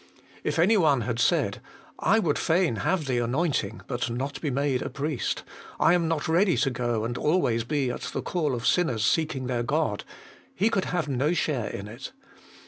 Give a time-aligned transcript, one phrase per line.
[0.43, 1.61] If any one had said:
[1.99, 5.43] I would fain have the anointing, but not be made a priest;
[5.79, 9.45] I am not ready to go and always be at the call of sinners seeking
[9.45, 10.03] their God,
[10.55, 12.13] he could have no share in it.